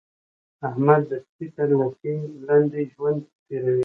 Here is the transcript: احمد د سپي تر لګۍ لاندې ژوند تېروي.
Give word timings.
احمد 0.67 1.01
د 1.09 1.11
سپي 1.25 1.45
تر 1.55 1.69
لګۍ 1.79 2.17
لاندې 2.47 2.79
ژوند 2.93 3.21
تېروي. 3.45 3.79